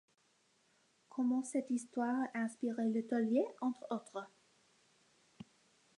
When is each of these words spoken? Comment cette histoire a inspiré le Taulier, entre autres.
Comment 1.09 1.43
cette 1.43 1.69
histoire 1.69 2.25
a 2.33 2.39
inspiré 2.39 2.89
le 2.89 3.05
Taulier, 3.05 3.45
entre 3.61 3.85
autres. 3.91 4.27